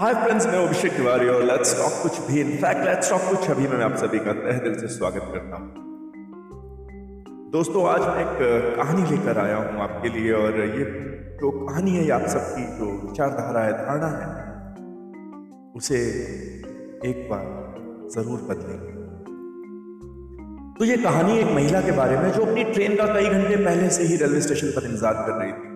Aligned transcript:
Hi 0.00 0.14
friends 0.14 0.46
मैं 0.46 0.58
अभिषेक 0.58 0.92
तिवारी 0.92 1.26
और 1.28 1.42
let's 1.44 1.74
talk 1.76 1.92
कुछ 2.02 2.18
भी। 2.26 2.40
इनफैक्ट 2.40 2.84
लेट्स 2.84 3.10
टॉक 3.10 3.22
कुछ 3.22 3.48
अभी 3.50 3.66
मैं 3.68 3.80
आप 3.84 3.96
सभी 3.96 4.18
का 4.18 4.32
तहे 4.34 4.58
दिल 4.60 4.74
से 4.76 4.86
स्वागत 4.88 5.24
करता 5.32 5.56
हूँ। 5.56 5.66
दोस्तों, 7.52 7.82
आज 7.86 8.00
मैं 8.00 8.20
एक 8.20 8.76
कहानी 8.76 9.02
लेकर 9.10 9.38
आया 9.38 9.56
हूँ 9.56 9.82
आपके 9.82 10.08
लिए 10.08 10.32
और 10.34 10.56
ये 10.60 10.84
जो 11.40 11.50
कहानी 11.58 11.90
है 11.90 12.08
आप 12.10 12.24
सबकी 12.28 12.64
जो 12.78 12.86
विचारधारा 13.00 13.64
है, 13.64 13.72
धारणा 13.80 14.08
है, 14.12 14.28
उसे 15.76 15.98
एक 17.10 17.26
बार 17.30 17.44
ज़रूर 18.14 18.40
बदलेंगे 18.48 18.90
तो 20.78 20.84
ये 20.84 20.96
कहानी 21.02 21.38
एक 21.38 21.52
महिला 21.54 21.80
के 21.80 21.92
बारे 21.98 22.16
में 22.16 22.30
जो 22.32 22.44
अपनी 22.44 22.64
ट्रेन 22.72 22.96
का 22.96 23.12
कई 23.14 23.28
घंटे 23.28 23.56
पहले 23.58 23.90
से 23.90 24.04
ही 24.04 24.16
रेलवे 24.16 24.40
स्टेशन 24.40 24.72
पर 24.76 24.88
इंतज़ार 24.90 25.22
कर 25.26 25.32
रही 25.34 25.52
थी। 25.52 25.71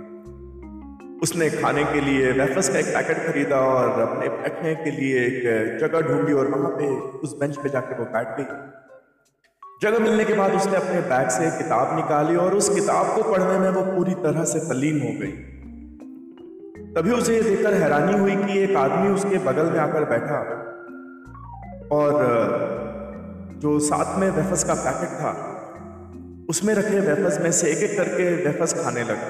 उसने 1.26 1.50
खाने 1.50 1.84
के 1.84 2.00
लिए 2.00 2.32
वेफर्स 2.32 2.68
का 2.68 2.78
एक 2.78 2.86
पैकेट 2.86 3.18
खरीदा 3.26 3.60
और 3.68 4.00
अपने 4.00 4.28
बैठने 4.32 4.74
के 4.74 4.90
लिए 4.90 5.24
एक 5.26 5.78
जगह 5.78 6.00
ढूंढी 6.00 6.32
और 6.32 6.50
वहाँ 6.50 6.70
पे 6.70 6.90
उस 7.20 7.36
बेंच 7.38 7.56
पे 7.56 7.68
जाके 7.68 7.98
वो 7.98 8.04
बैठ 8.12 8.36
गई। 8.36 8.44
जगह 9.82 9.98
मिलने 9.98 10.24
के 10.24 10.34
बाद 10.34 10.54
उसने 10.54 10.76
अपने 10.76 11.00
बैग 11.08 11.28
से 11.28 11.50
किताब 11.56 11.96
निकाली 11.96 12.36
और 12.36 12.54
उस 12.54 12.68
किताब 12.68 13.14
को 13.14 13.22
पढ़ने 13.32 13.58
में 13.58 13.70
वो 13.70 13.82
पूरी 13.88 14.14
तरह 14.22 14.44
से 14.44 14.60
तल्लीन 14.68 15.00
हो 15.00 15.10
गई। 15.18 15.32
तभी 16.94 17.10
उसे 17.10 17.34
ये 17.34 17.42
देखकर 17.42 17.74
हैरानी 17.74 18.18
हुई 18.18 18.36
कि 18.36 18.58
एक 18.58 18.76
आदमी 18.76 19.10
उसके 19.14 19.38
बगल 19.46 19.72
में 19.72 19.78
आकर 19.78 20.04
बैठा 20.04 20.38
और 21.92 22.22
जो 23.62 23.78
साथ 23.88 24.18
में 24.20 24.28
वेफर्स 24.30 24.64
का 24.64 24.74
पैकेट 24.84 25.18
था, 25.18 25.34
उसमें 26.50 26.72
रखे 26.74 27.00
वेफर्स 27.00 27.40
में 27.40 27.50
से 27.52 27.70
एक 27.70 27.84
एक 27.90 27.96
करके 27.98 28.30
वेफर्स 28.44 28.74
खाने 28.84 29.02
लगा। 29.02 29.28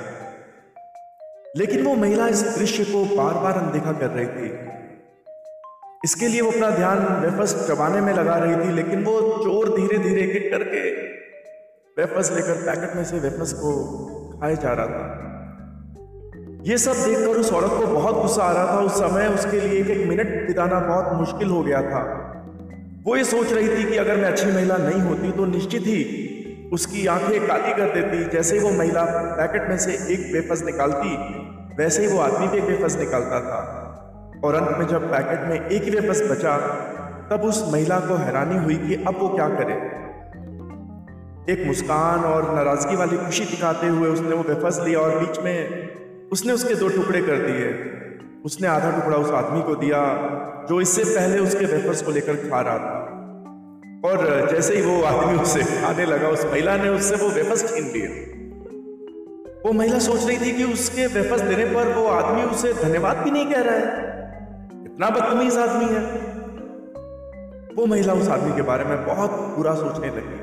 लेकिन 1.57 1.85
वो 1.85 1.95
महिला 1.95 2.29
इस 2.29 2.43
दृश्य 2.59 2.85
को 2.85 3.05
बार 3.17 3.35
बार 3.35 3.53
अनदेखा 3.53 3.93
कर 3.93 4.11
रही 4.11 4.27
थी। 4.27 4.49
इसके 6.05 6.29
लिए 6.29 6.41
वो 6.41 6.51
अपना 6.51 6.71
ध्यान 6.71 6.99
वेफर्स 7.23 7.69
चबाने 7.69 8.01
में 8.01 8.13
लगा 8.13 8.35
रही 8.35 8.57
थी, 8.57 8.73
लेकिन 8.73 9.05
वो 9.05 9.21
चोर 9.21 9.69
धीरे 9.77 9.99
धीरे 9.99 10.23
एक 10.23 10.37
एक 10.37 10.51
करके 10.51 10.91
वेफर्स 11.97 12.33
लेकर 12.33 12.55
पैकेट 12.55 12.97
में 12.97 13.05
से 13.05 13.19
वेफर्स 13.19 13.53
को 13.53 13.73
खाए 14.41 14.57
जा 14.57 14.73
रहा 14.73 14.87
था। 14.87 15.23
ये 16.67 16.79
सब 16.79 16.93
देखकर 16.93 17.41
उस 17.41 17.53
औरत 17.53 17.71
को 17.71 17.87
बहुत 17.87 18.15
गुस्सा 18.15 18.43
आ 18.43 18.53
रहा 18.53 18.67
था। 18.67 18.81
उस 18.81 18.93
समय 18.93 19.27
उसके 19.27 19.61
लिए 19.61 19.81
एक 19.81 19.91
एक 19.91 20.07
मिनट 20.09 20.47
बिताना 20.47 20.81
बहुत 20.81 21.13
मुश्किल 21.19 21.49
हो 21.49 21.63
गया 21.63 21.83
था। 21.83 22.03
वो 23.07 23.17
ये 23.17 23.25
सोच 23.25 23.53
रही 23.53 23.69
थी 23.69 23.91
कि 23.91 23.97
अगर 23.97 24.17
मैं 24.17 24.25
अच्छी 24.25 24.47
महिला 24.47 24.77
नहीं 24.77 25.01
होती 25.01 25.33
तो 25.33 25.45
निश्चित 25.45 25.83
ही 25.87 26.69
उसकी 26.73 27.07
आँखें 27.07 27.47
काली 27.47 27.73
कर 27.73 27.95
देती। 27.95 28.25
जैसे 28.31 28.59
वो 28.59 28.71
महिला 28.71 29.05
पैकेट 29.39 29.69
में 29.69 29.79
से 29.79 29.93
एक 29.93 30.31
वेफर्स 30.33 30.65
निकालती 30.65 31.17
वैसे 31.79 32.07
ही 32.07 32.13
वो 32.13 32.21
आदमी 32.21 32.49
भी 32.49 32.59
एक 32.59 32.65
वेफर्स 32.65 32.99
निकालता 32.99 33.41
था। 33.41 33.83
और 34.45 34.55
अंत 34.55 34.79
में 34.79 34.87
जब 34.87 35.11
पैकेट 35.11 35.41
में 35.49 35.69
एक 35.69 35.83
ही 35.83 35.91
वेफर्स 35.91 36.31
बचा, 36.31 36.57
तब 37.31 37.43
उस 37.43 37.73
महिला 37.73 38.01
को 38.01 38.15
हैरानी 38.15 38.65
हुई 38.65 38.75
कि 38.75 38.95
अब 38.95 39.19
वो 39.19 39.29
क्या 39.29 39.49
करे। 39.49 39.73
एक 41.53 41.67
मुस्कान 41.67 42.21
और 42.21 42.55
नाराज़गी 42.55 42.97
वाली 42.97 43.17
खुशी 43.17 43.45
दिखाते 43.45 43.87
हुए 43.87 44.09
उसने 44.09 44.37
वो 44.37 44.43
वेफर्स 44.43 44.81
लिया 44.81 45.01
और 45.01 45.19
बीच 45.19 45.39
में 45.39 45.89
उसने 46.33 46.53
उसके 46.53 46.75
दो 46.75 46.89
टुकड़े 46.89 47.23
कर 47.23 47.37
दिए। 47.37 47.93
उसने 48.45 48.69
आधा 48.69 48.91
टुकड़ा 48.91 49.17
उस 49.17 49.31
आदमी 49.31 49.63
को 49.63 49.75
दिया, 49.75 50.01
जो 50.69 50.81
इससे 50.81 51.05
पहले 51.05 51.39
उसके 51.39 51.65
वेफर्स 51.65 52.03
को 52.03 52.11
लेकर 52.11 52.35
खा 52.35 52.61
रहा 52.61 52.79
था। 52.79 53.03
और 54.05 54.49
जैसे 54.51 54.77
ही 54.77 54.83
वो 54.83 55.03
आदमी 55.03 55.39
उससे 55.39 55.61
खाने 55.61 56.05
लगा, 56.05 56.29
उस 56.29 56.45
महिला 56.45 56.77
ने 56.77 56.89
उससे 56.89 57.17
वो 57.17 57.29
वेफर्स 57.29 57.75
छीन 57.75 57.85
लिए 57.85 58.33
वो 59.67 59.73
महिला 59.73 59.99
सोच 59.99 60.27
रही 60.27 60.39
थी 60.39 60.53
कि 60.53 60.65
उसके 60.65 61.07
वेफर्स 61.07 61.41
देने 61.41 61.65
पर 61.65 61.93
वो 61.93 62.07
आदमी 62.07 62.43
उसे 62.43 62.73
धन्यवाद 62.73 63.17
भी 63.17 63.31
नहीं 63.31 63.47
कह 63.47 63.61
रहा 63.61 63.75
है। 63.75 63.83
इतना 64.85 65.11
बदतमीज 65.11 65.59
आदमी 65.59 65.85
है। 65.85 66.01
वो 67.77 67.87
महिला 67.87 68.13
उस 68.13 68.29
आदमी 68.29 68.57
के 68.57 68.63
बारे 68.63 68.85
में 68.85 69.07
बहुत 69.07 69.31
बुरा 69.31 69.75
सोचने 69.75 70.07
लगी। 70.07 70.39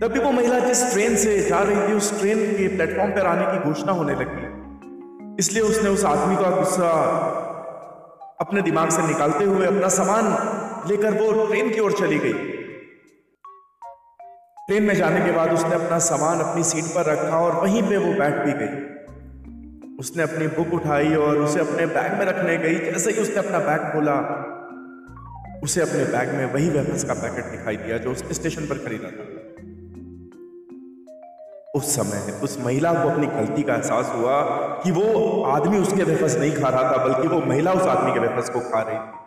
तभी 0.00 0.18
वो 0.18 0.32
महिला 0.32 0.58
जिस 0.58 0.92
ट्रेन 0.92 1.16
से 1.16 1.40
जा 1.40 1.60
रही 1.60 1.88
थी, 1.88 1.92
उस 1.92 2.20
ट्रेन 2.20 2.38
के 2.38 2.68
प्लेटफॉर्म 2.68 3.10
पर 3.10 3.26
आने 3.26 3.46
की 3.46 3.68
घोषणा 3.68 3.92
होने 3.92 4.12
लगी। 4.12 5.36
इसलिए 5.38 5.62
उसने 5.62 5.90
उस 5.90 6.04
आदमी 6.04 6.36
का 6.36 6.50
गुस्सा 6.50 6.90
अपने 8.40 8.62
दिमाग 8.62 8.88
से 8.88 9.02
निकालते 9.02 9.44
हुए 9.44 9.66
अपना 9.66 9.88
सामान 9.88 10.24
लेकर 10.88 11.10
वो 11.12 11.46
ट्रेन 11.46 11.70
की 11.70 11.80
ओर 11.80 11.92
चली 11.92 12.18
गई। 12.18 12.57
ट्रेन 14.68 14.82
में 14.82 14.94
जाने 14.94 15.20
के 15.20 15.30
बाद 15.32 15.52
उसने 15.52 15.74
अपना 15.74 15.98
सामान 15.98 16.40
अपनी 16.40 16.62
सीट 16.62 16.84
पर 16.84 17.04
रखा 17.04 17.36
और 17.36 17.54
वहीं 17.56 17.82
पे 17.82 17.96
वो 17.96 18.12
बैठ 18.14 18.34
भी 18.38 18.52
गई। 18.52 19.96
उसने 19.98 20.22
अपनी 20.22 20.46
बुक 20.46 20.74
उठाई 20.74 21.14
और 21.14 21.36
उसे 21.36 21.60
अपने 21.60 21.86
बैग 21.86 22.18
में 22.18 22.24
रखने 22.26 22.56
गई। 22.56 22.74
जैसे 22.84 23.10
ही 23.10 23.22
उसने 23.22 23.36
अपना 23.36 23.58
बैग 23.58 23.86
खोला, 23.92 24.16
उसे 25.64 25.80
अपने 25.80 26.04
बैग 26.04 26.32
में 26.34 26.44
वही 26.52 26.68
वेफर्स 26.70 27.04
का 27.04 27.14
पैकेट 27.14 27.44
दिखाई 27.44 27.76
दिया 27.76 27.98
जो 27.98 28.10
उसने 28.10 28.34
स्टेशन 28.34 28.66
पर 28.66 28.78
खरीदा 28.78 29.10
था। 29.10 29.24
उस 31.74 31.94
समय 31.96 32.40
उस 32.42 32.58
महिला 32.60 32.92
को 32.92 33.08
अपनी 33.08 33.26
गलती 33.26 33.62
का 33.62 33.74
एहसास 33.74 34.12
हुआ 34.16 34.40
कि 34.84 34.90
वो 34.90 35.06
आदमी 35.44 35.78
उसके 35.78 36.02
वेफर्स 36.02 36.36
नहीं 36.38 36.52
खा 36.52 36.68
रहा 36.68 36.82
था, 36.82 37.04
बल्कि 37.04 37.28
वो 37.28 37.40
महिला 37.46 37.72
उस 37.72 37.86
आदमी 37.86 38.12
के 38.12 38.20
वेफर्स 38.20 38.50
को 38.50 38.60
खा 38.60 38.82
रही 38.82 38.98
थी। 38.98 39.17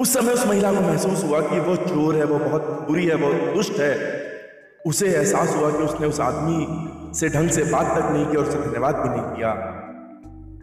उस 0.00 0.14
समय 0.14 0.32
उस 0.32 0.46
महिला 0.46 0.72
को 0.72 0.80
महसूस 0.80 1.24
हुआ 1.24 1.40
कि 1.40 1.60
वो 1.60 1.76
चोर 1.76 2.16
है, 2.16 2.24
वो 2.24 2.38
बहुत 2.38 2.62
बुरी 2.62 3.06
है, 3.06 3.14
वो 3.14 3.54
दुष्ट 3.54 3.72
है। 3.72 4.24
उसे 4.86 5.06
एहसास 5.06 5.56
हुआ 5.56 5.70
कि 5.70 5.76
उसने 5.76 6.06
उस 6.06 6.20
आदमी 6.20 6.66
से 7.18 7.28
ढंग 7.28 7.50
से 7.50 7.64
बात 7.64 7.86
तक 7.98 8.10
नहीं 8.10 8.26
की 8.26 8.36
और 8.36 8.44
उसे 8.44 8.58
धन्यवाद 8.58 8.96
भी 8.96 9.08
नहीं 9.08 9.20
किया। 9.20 9.80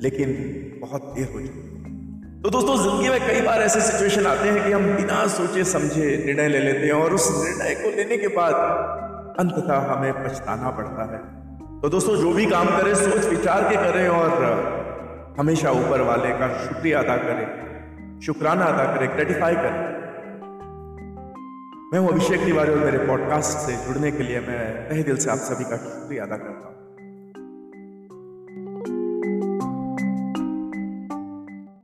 लेकिन 0.02 0.28
बहुत 0.82 1.02
देर 1.04 1.30
हो 1.34 1.40
चुकी। 1.40 1.72
तो 2.44 2.50
दोस्तों, 2.50 2.78
ज़िंदगी 2.78 3.10
में 3.10 3.28
कई 3.28 3.42
बार 3.42 3.62
ऐसे 3.62 3.82
सिचुएशन 3.82 4.26
आते 4.26 4.50
हैं 4.50 4.66
कि 4.66 4.72
हम 4.72 4.86
बिना 4.86 5.28
सोचे 5.28 5.64
समझे 5.64 6.24
निर्णय 6.26 6.48
ले 6.48 6.60
लेते 6.60 6.86
हैं 6.86 6.94
और 6.94 7.14
उस 7.14 7.46
निर्णय 7.46 7.76
को 7.76 7.98
लेने 7.98 8.18
के 8.18 8.28
बाद 8.28 8.54
अंततः 9.40 9.78
हमें 9.78 10.14
पछताना 10.14 10.70
पड़ता 10.70 11.12
है। 11.12 11.20
तो 11.82 11.90
दोस्तों, 11.90 12.16
जो 12.16 12.34
भी 12.34 12.46
काम 12.46 12.68
करें 12.68 12.96
सोच 12.96 13.26
विचार 13.26 13.64
के 13.64 13.76
करें 13.76 14.08
और 14.08 14.44
हमेशा 15.40 15.72
ऊपर 15.72 16.02
वाले 16.02 16.30
का 16.30 16.68
शुक्रिया 16.68 17.00
अदा 17.00 17.18
करें। 17.18 17.71
शुक्राना 18.26 18.66
अदा 18.66 18.84
करें 18.96 19.10
ग्रेटिफाई 19.10 19.56
करें। 19.56 19.80
मैं 21.94 22.00
हूँ 22.00 22.10
अभिषेक 22.10 22.46
तिवारी 22.46 22.72
और 22.72 22.78
मेरे 22.78 22.98
पॉडकास्ट 22.98 23.58
से 23.58 23.78
जुड़ने 23.86 24.12
के 24.12 24.24
लिए 24.24 24.40
मैं 24.40 24.90
तहे 24.90 25.04
दिल 25.04 25.18
से 25.18 25.32
आप 25.32 25.38
सभी 25.38 25.64
का 25.64 25.78
शुक्रिया 25.78 26.24
अदा 26.24 26.38
करता 26.38 26.68
हूँ। 26.68 26.81